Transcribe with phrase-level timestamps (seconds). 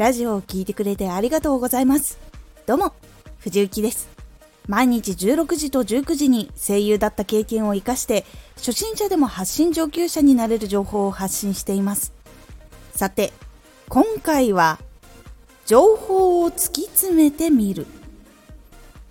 [0.00, 2.18] ラジオを聴いてくれてありがとうございます。
[2.64, 2.94] どうも、
[3.40, 4.08] 藤幸です。
[4.66, 8.24] 毎日16時と19時に声優だった経験を活かして、
[8.56, 12.14] 初心者でも発信上級者になれる情報を発信しています。
[12.96, 13.30] さて、
[13.90, 14.78] 今回は、
[15.66, 17.86] 情報を突き詰めてみる。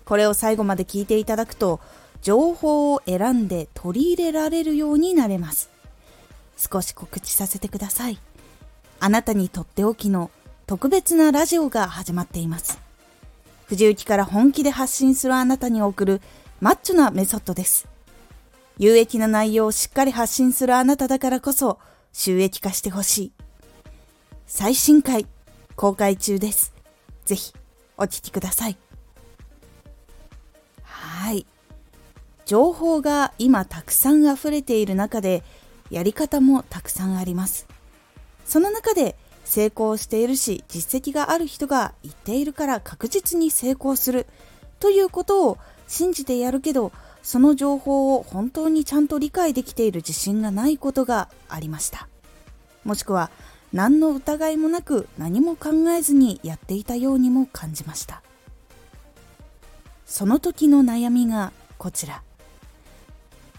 [0.05, 1.79] これを最後まで聞いていただくと、
[2.23, 5.69] 情報を選んで取り入れられるようになれます。
[6.57, 8.17] 少し告知させてください。
[8.99, 10.31] あなたにとっておきの
[10.69, 12.79] 特別なラジオが始まっています。
[13.65, 16.21] 藤雪から本気で発信するあなたに送る
[16.61, 17.87] マッチョなメソッドです。
[18.77, 21.79] 有益な内容をしっかり発信するあなただからこそ
[22.13, 23.31] 収益化してほしい。
[24.45, 25.25] 最新回
[25.75, 26.71] 公開中です。
[27.25, 27.51] ぜひ
[27.97, 28.77] お聴きください。
[30.83, 31.47] はい。
[32.45, 35.41] 情報が今たくさん溢れている中で
[35.89, 37.65] やり方もたくさんあります。
[38.45, 39.15] その中で
[39.49, 44.27] 成功しているし実績がある人が言っているから確実に成功する。
[44.79, 46.91] ということを信じてやるけど
[47.23, 52.07] その情報を本当にちゃんと理解できている自信がないことがありました。
[52.85, 53.31] もしくは
[53.73, 58.21] 何の疑いもなく何も考えずにやっていたようにも感じました。
[60.05, 62.21] その時の悩みがこちら。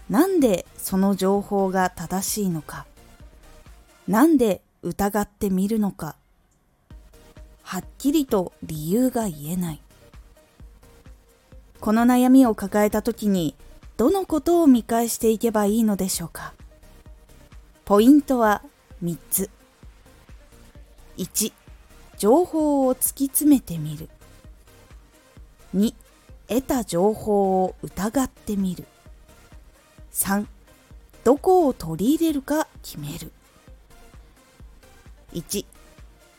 [0.09, 2.85] なんでその情報が正しいのか。
[4.07, 6.15] なんで疑ってみるのか。
[7.61, 9.81] はっきりと理由が言えない。
[11.79, 13.55] この悩みを抱えた時に
[13.97, 16.53] どのことを見返していけばいいのでしょうか。
[17.85, 18.63] ポイントは
[19.03, 19.49] 3つ。
[21.17, 21.53] 1
[22.17, 24.09] 情報を突き詰めてみる。
[25.75, 25.93] 2
[26.47, 28.85] 得た情報を疑ってみる。
[30.11, 30.45] 3
[31.23, 33.31] どこを取り入れるか決める。
[35.33, 35.65] 1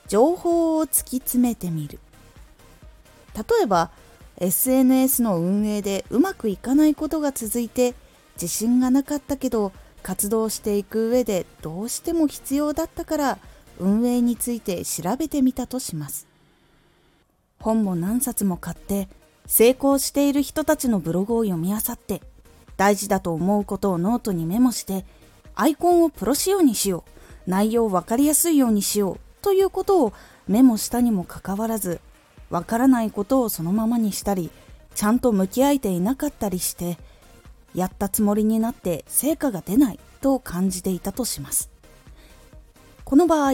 [0.08, 1.98] 情報を突き詰めてみる。
[3.34, 3.90] 例えば
[4.38, 7.94] SNS の運営でうまくいかないことが続いて
[8.34, 9.72] 自信がなかったけど
[10.02, 13.38] 活動していく上でどうしても必要だったから
[13.78, 16.26] 運営について調べてみたとします。
[17.60, 19.08] 本も何冊も買って
[19.46, 22.20] 成功している人たちのブログを読み漁って
[22.76, 25.04] 大事だと思うことをノートにメモして
[25.54, 27.11] アイコンをプロ仕様にしよう。
[27.46, 30.12] 内容を分かりやすいようにしようということを
[30.48, 32.00] メモしたにもかかわらず
[32.50, 34.50] わからないことをそのままにしたり
[34.94, 36.98] ちゃんと向き合えていなかったりして
[37.74, 41.70] やったつもりになって成果が出ないと感じていたとします。
[43.04, 43.52] この場合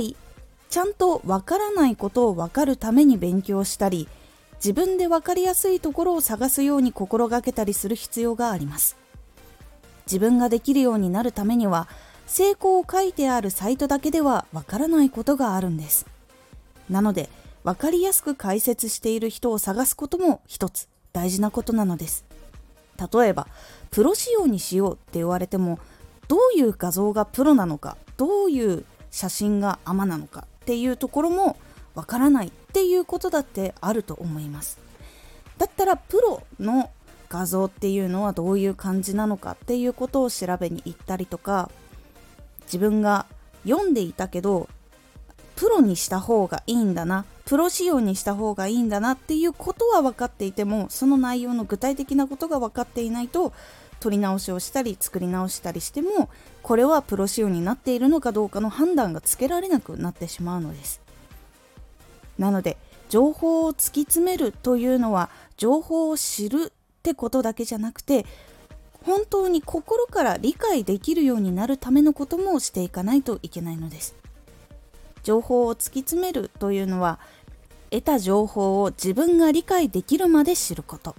[0.69, 4.09] ちゃんとわからないことをわかるために勉強したり
[4.57, 8.97] 自分でわかりやすいところを探すように心がけたりする必要があります。
[10.07, 11.87] 自分ができるようになるためには
[12.29, 16.07] 成功を書いてあるサイトだけではわからないことがあるんです。
[16.89, 17.29] なので、
[17.65, 22.25] わかりやすく解説している人を探すことも一つ大事なことなのです。
[23.13, 23.49] 例えば、
[23.91, 25.79] プロ仕様にしようって言われても、
[26.29, 31.57] どういう画像がプロなのか、どういう写真がアマなのかっていうところも
[31.95, 34.79] わからないっていうことだってあると思います。
[35.57, 36.91] だったらプロの
[37.29, 41.71] 画像っていうのはどういう感じなのかっていうことを調べに行ったりとか
[42.69, 43.27] 自分が
[43.67, 44.69] 読んでいたけど
[45.57, 53.53] プロにした方がいいんだなプロ仕様にした方がいいんだなっていうことは分かっていてもその内容の具体的なことが分かっていないと
[54.01, 56.29] 取り直しをしたり作り直したりしても
[56.63, 61.01] これはプロ仕様になっているのかどうかの判断がつけられなくなってしまうのです。
[62.39, 62.77] なので
[63.09, 68.27] 情報を突き詰めるというのは情報を知るってことだけじゃなくて
[69.09, 74.15] 本当に心から理解できるようになるためのこともしていかないといけないのです。
[75.23, 77.19] 情報を突き詰めるというのは
[77.91, 81.17] 得た情報を自分が理解できるまで知ること。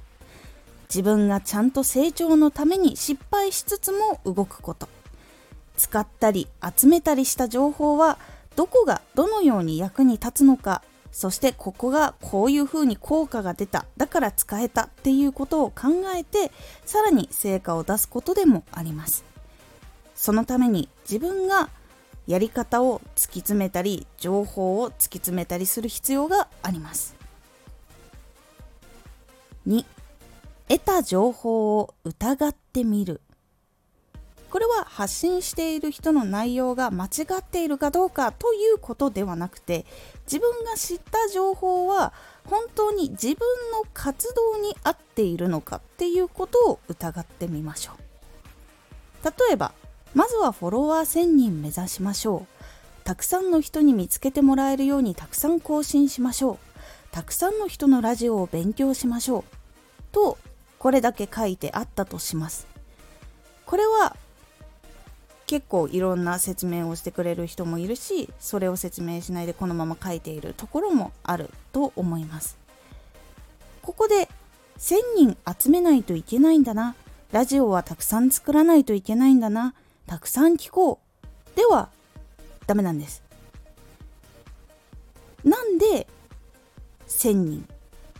[0.88, 4.88] 自分がちゃんと成長のために失敗しつつも動くこと。
[5.76, 8.20] 使ったり集めたりした情報は
[8.56, 13.86] どこがどのように役に立つのかそしてここがこういうふうに効果が出た。
[13.98, 16.52] だから使えたっていうことを考えて
[16.86, 19.24] さらに成果を出すことでもあります。
[20.16, 21.70] そのために自分が
[22.28, 27.16] やり方を突き詰めたり情報を突き詰めたりする必要があります。
[29.68, 29.86] 2
[30.68, 33.22] 得た情報を疑ってみる。
[34.50, 37.10] これは発信している人の内容が間違
[37.40, 39.86] っているかどうかということではなくて
[40.26, 42.14] 自分が知った情報は
[42.46, 43.38] 本当に自分
[43.72, 49.26] の活動に合っているのかっていうことを疑ってみましょう。
[49.26, 49.74] 例えば
[50.16, 53.04] まずはフォロワー1000人目指しましょう。
[53.04, 56.58] たくさんの人に見つけてもらえるようにたくさん更新しましょう。
[57.12, 59.44] たくさんの人のラジオを勉強しましょう。
[60.12, 60.38] と
[60.80, 62.68] これだけ書いてあったとします。
[63.66, 64.16] これは
[65.50, 72.56] 結構いろんな説明をしてくれる人もいるしそれを説明しないでこのまま書いているところもあると思います。
[73.82, 74.30] ここで
[74.78, 76.94] 1000人集めないといけないんだな。
[77.32, 79.74] ラジオはたくさん作らないといけないんだな。
[80.06, 81.00] たくさん聞こ
[81.56, 81.58] う。
[81.58, 81.90] では
[82.68, 83.24] ダメなんです。
[85.44, 86.06] なんで
[87.08, 87.68] 1000人？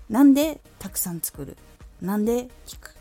[0.10, 1.58] なんでたくさん作る？
[2.02, 2.90] なんで聞く？
[2.90, 2.94] っ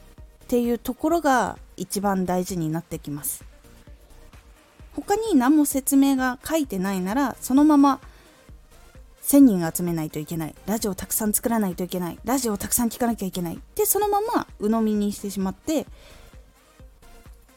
[0.48, 3.42] ていうところが一番大事になってきます。
[4.98, 8.00] 他に何も説明が書いてないならそのまま
[9.22, 10.54] 1000人集めないといけない。
[10.66, 12.18] ラジオをたくさん作らないといけない。
[12.24, 13.60] ラジオをたくさん聞かなきゃいけない。
[13.76, 15.84] でそのまま鵜呑みにしてしまって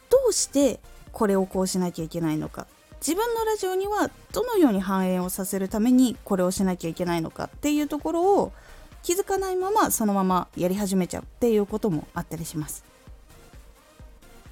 [0.10, 0.80] どうして
[1.12, 2.68] これをこうしなきゃいけないのか。
[3.00, 7.46] 自分のラジオにはどのように反映をさせるためにこれをしなきゃいけないのか。
[7.46, 8.54] っていうところを
[9.02, 12.84] 気づかないままそのままやり始めちゃうっていうこともあったりします。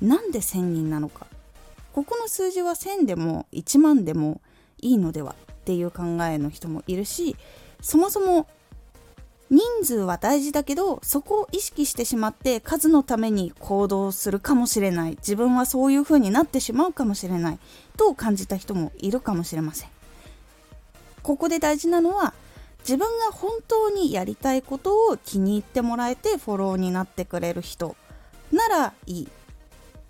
[0.02, 1.28] なんで1000人なのか。
[1.94, 4.42] ここの数字は1000でも1万でも
[4.80, 7.36] いいのではっていう考えの人もいるし
[7.82, 8.48] そもそも
[9.50, 15.12] 人数は大事だけどそこを意識してしまって数のために行動するかもしれない。
[15.18, 17.60] 自分はそういう風になってしまうかもしれない。
[17.98, 19.90] と感じた人もいるかもしれません。
[21.24, 22.36] ここで大事なのは
[22.82, 27.96] 自分が本当にやりたいことを気に入ってもらえてフォローになってくれる人
[28.52, 29.28] ならいい。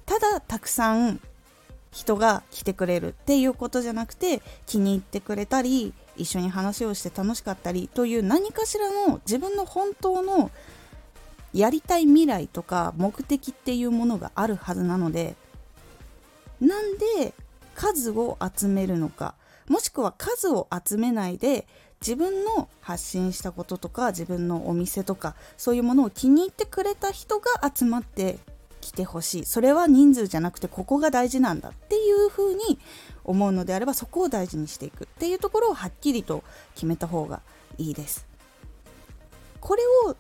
[0.06, 1.22] ただたくさん
[1.92, 10.52] 人が来てくれるっていうことじゃなくて気に入ってくれたり一緒に話をして楽しかったりという何かしらの自分の本当の
[11.54, 15.36] やりたい未来とか目的っていうものがあるはずなので
[16.62, 17.34] なんで
[17.74, 19.34] 数を集めるのか
[19.68, 21.68] もしくは数を集めないで
[22.02, 28.40] 自分の発信したこととか自分のお店とかそういうものを気に入ってくれた人が集まって
[28.90, 29.46] 来てほしい。
[29.46, 32.80] それは人数じゃなくてここが大事なんだっていうふうに
[33.24, 36.44] 思うのであればそこを大事にしていくっていうところをはっきりと
[36.74, 37.42] 決めた方が
[37.78, 38.26] いいです。
[39.62, 40.16] これを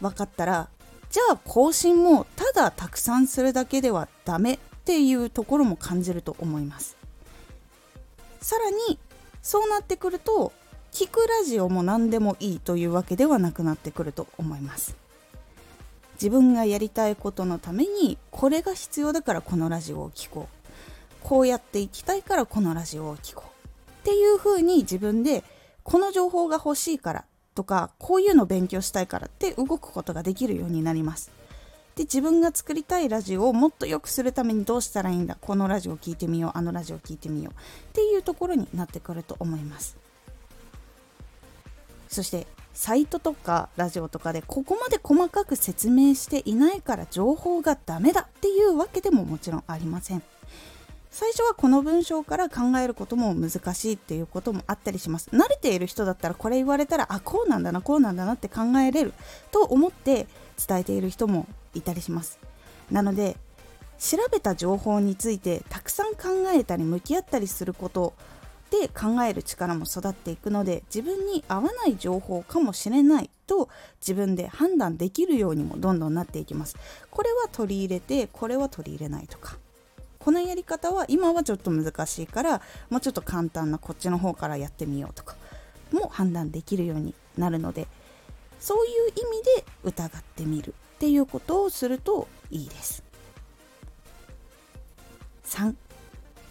[0.00, 0.68] 分かったら
[1.10, 6.96] じゃあ更新もただたくさんするだけではダメっていうところも感じると思います。
[8.40, 9.00] さらに
[9.42, 10.52] そうなってくると
[10.92, 14.96] 聞くラジオも何でもいいというわけではなくなってくると思います。
[16.16, 20.56] 自分がやりたいことのためにこれが必要だからこのラジオを聴こう。
[21.22, 23.90] こうやっていきたいからこのラジオを聴こう。
[23.90, 25.42] っていう風に自分で
[25.82, 27.24] この情報が欲しいから
[27.54, 31.30] とかこういうの勉強したいからって動くことができるようになります。
[31.96, 35.36] で自分が作りたいラジオをもっと良くするためにどうしたらいいんだ？
[35.40, 36.50] このラジオを聴いてみよう。
[36.54, 37.54] あのラジオを聴いてみよう。
[37.54, 37.56] っ
[37.92, 39.96] ていうところになってくると思います。
[42.08, 42.46] そして
[42.76, 50.22] サイトとかラジオとかでここまで細かく説明していないから情報がダメだっていうわけでももちろんありません。
[51.10, 55.30] 最初はこの文章から考えることも難しいっていうこともあったりします。
[55.32, 59.14] 慣れている人だったらこれ言われたらあこうなんだなこうなんだなって考えれる
[59.50, 60.26] と思って
[60.68, 62.38] 伝えている人もいたりします。
[62.90, 63.38] なので
[63.98, 68.12] 調べた情報についてたくさん考えたり向き合ったりすること
[68.70, 73.68] で考える力も育っていくので自分に合わない情報かもしれないと
[74.00, 76.76] 自分で判断できるようにもどんどんなっていきます。
[77.10, 79.58] これは取り入れてこれは取り入れないとか。
[80.18, 85.36] このやり方は今はちょっと難しいからもうちょっと簡単なこっちの方からやってみようとか
[85.92, 87.86] も判断できるようになるので
[88.58, 93.04] そういう意味で疑ってみるっていうことをするといいです。
[95.44, 95.74] 3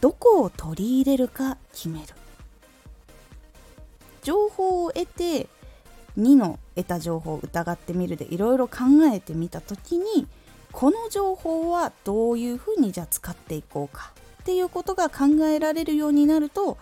[0.06, 2.06] どこを取り入れるか決める。
[4.22, 5.48] 情報を得て
[6.20, 10.28] 2の得た情報を疑ってみるでいろいろ考えてみた時に
[10.72, 16.78] この情報はどういうふうにじゃあ使っていこうかっていうことが考えられるようになると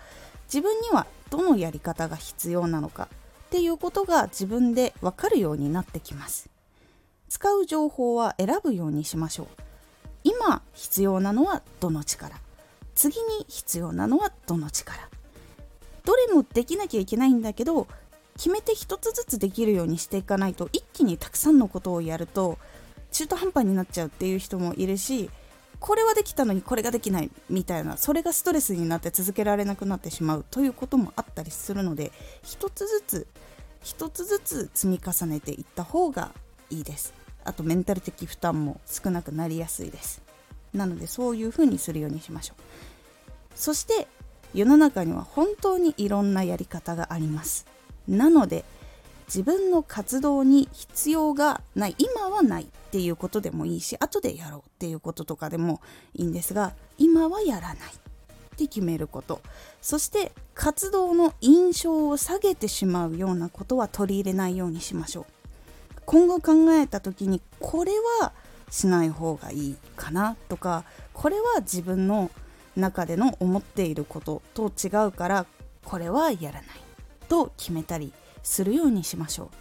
[0.48, 3.08] 自分にはどのやり方が必要なのか
[3.46, 6.50] っていうことが自分で分かるようになってきます。
[7.30, 9.48] 使う情報は選ぶようにしましょう。
[10.26, 12.43] 今必要なのはどの力。
[12.96, 15.10] 次に必要なのはどの力。
[16.06, 17.88] どれもできなきゃいけないんだけど
[18.36, 22.58] 決めて一つずつできるようにしていかないと一気にたくさんのことをやると
[23.12, 25.30] 中途半端になっちゃうっていう人もいるし
[25.80, 33.28] これはできたのにこれができないみたいなそれがストレスになって続けられなくなってしまうということもあったりするので一つずつ
[33.84, 36.32] 一つずつ積み重ねていった方が
[36.70, 37.14] いいです。
[37.44, 40.23] あとメンタル的負担も少なくなりやすいです。
[40.74, 42.62] なのでそういう風にするようにしましょう。
[43.56, 44.08] そして
[44.54, 47.66] 世の中には本当にいろんなやり方があります。
[48.08, 48.66] なので
[49.28, 55.82] 自分の活動に必要がない今はないっていうことでもいいし後でやろうっていうこととかでも
[56.14, 59.42] いいんですが今はやらないって決めること。
[59.82, 65.26] そして活動の印象を下げてしまうようなことは取り入れないようにしましょう。
[66.06, 68.34] 今後考えた時にこれは
[68.74, 72.32] しない方がいいかなとかこれは自分の
[72.76, 75.46] 中での思っていることと違うから
[75.86, 76.66] これはやらない。
[77.30, 78.12] と決めたり
[78.42, 79.52] するようにしましょ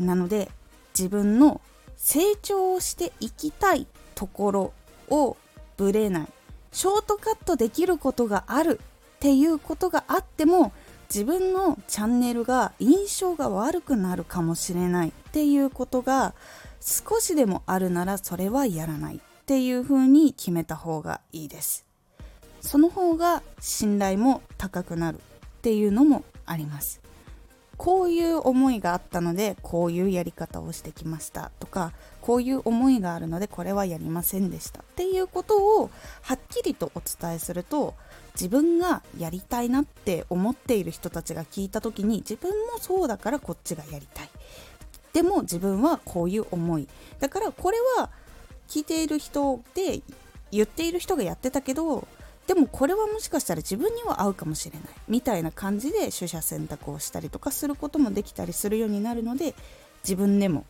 [0.00, 0.04] う。
[0.04, 0.50] なので
[0.98, 1.60] 自分の
[1.96, 4.72] 成長をしていきたいところ
[5.08, 5.36] を
[5.76, 6.28] ぶれない。
[6.72, 8.80] ショートカットできることがある
[9.16, 10.72] っていうことがあっても
[11.08, 15.12] 自分のチャンネルが印象が悪くなるかもしれない。
[15.32, 16.34] っていうことが
[16.78, 21.86] 少しでもあるならそれはやらないっていうふうに決めた方がいいです。
[22.60, 25.20] その方が信頼も高くなるっ
[25.62, 27.00] ていうのもあります。
[27.78, 37.94] こういう思いがあったのでこういうやり方をしてきましたとかこういう思いがあるのでこれはやりませんでしたっていうことをはっきりとお伝えすると
[38.34, 44.28] 自分がやりたいなって思っている人たちが聞いた時に自分もそうだからこっちがやりたい。
[45.12, 46.88] でも自分はこういう思い。
[47.18, 48.10] だからこれは
[48.68, 50.00] 聞いている人で
[50.50, 52.06] 言っている人がやってたけど
[52.46, 54.88] でもこれはもしかしたら自分には合うかもしれない。
[55.08, 59.54] みたいな感じで取捨選択をしたりとかすることもできたりするようになるので
[60.02, 60.64] 自分でも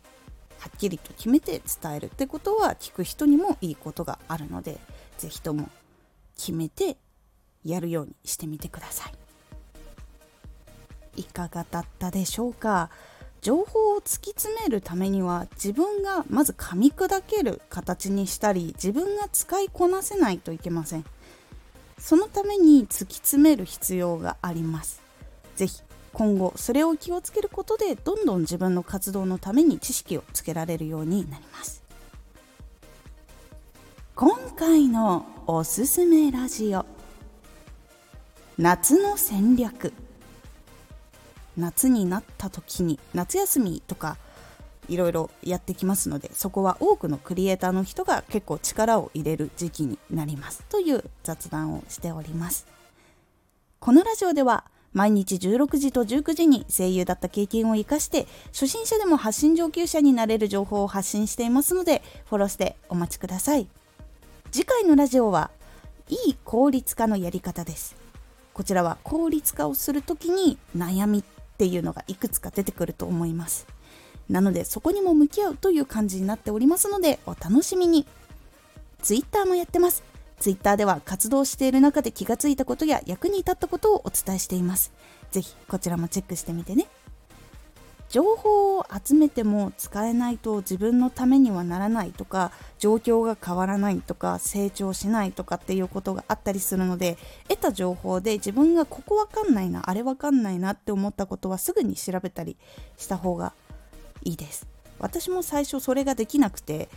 [0.59, 4.77] はっきりと決めて伝えるってことは聞く人にもいいことがあるので
[5.17, 5.69] 是非とも
[6.37, 6.97] 決めて
[7.65, 9.13] やるようにしてみてください。
[11.21, 12.89] いかがだったでしょうか？
[13.43, 21.03] 情報を突き詰めるためには自分がまず噛み砕ける形にしたり自分が使いこなせないといけません。
[21.97, 25.01] そのために突き詰める必要があります。
[25.57, 25.83] 是非
[26.13, 31.83] 今後それを気をつけることでどんどん自分の活動のために知識をつけられるようになります。
[34.15, 36.85] 今回のおすすめラジオ。
[38.57, 39.91] 夏の戦略。
[41.57, 44.17] 夏になった時に夏休みとか
[44.89, 50.63] いろいろやってきますのでそこは多くのクリエイターの人が結構力を入れる時期になります。
[50.69, 52.65] という雑談をしております。
[53.79, 63.67] このラジオでは毎日16時と19時に声優だった経験を生かして初心者でも発信上級者になれる情報を発信していますのでフォローしてお待ちください。
[64.51, 65.49] 次回のラジオは
[66.09, 67.95] いい効率化のやり方です。
[68.53, 73.67] こちらは効率化をする時に悩みっていうのがいくつか出てくると思います。
[74.29, 78.05] なのでそこにも向き合うという感じになっておりますのでお楽しみに。
[79.01, 80.03] Twitter もやってます。
[80.39, 84.91] Twitter では活動している中で気がついたことや役に立ったことをお伝えしています。
[85.31, 86.87] 是非こちらもチェックしてみてね。
[88.13, 97.17] 情報を集めても使えないと自分のためにはならないとか状況が変わらないとか成長しないとかっていうことがあったりするので
[97.47, 102.55] 得た情報で自分がここわかんないなあれわかんないなって思ったことはすぐに調べたり
[102.97, 103.53] した方が
[104.21, 104.67] いいです。
[104.99, 106.89] 私も最初それができなくて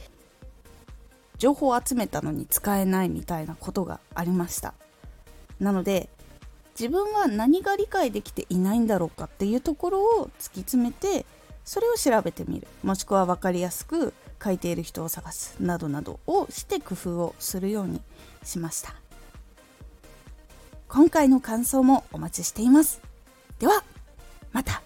[1.38, 4.74] 情報を集めたのに使えないみたいなことがありました。
[5.60, 6.10] なので
[6.78, 11.24] 自分は何が理解できていないんだろうかっていうところを突き詰めて
[11.64, 12.68] それを調べてみる。
[12.82, 18.00] もしくは分かりやすく書いている人を探すなどなどをして工夫をするように
[18.44, 18.94] しました。
[20.88, 23.00] 今回の感想もお待ちしています。
[23.58, 23.82] では
[24.52, 24.82] また。